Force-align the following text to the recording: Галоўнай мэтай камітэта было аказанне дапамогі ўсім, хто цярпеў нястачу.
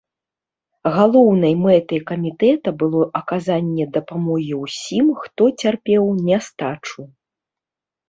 Галоўнай 0.95 1.53
мэтай 1.65 1.99
камітэта 2.13 2.69
было 2.81 3.03
аказанне 3.21 3.85
дапамогі 4.01 4.53
ўсім, 4.65 5.15
хто 5.23 5.41
цярпеў 5.61 6.13
нястачу. 6.27 7.01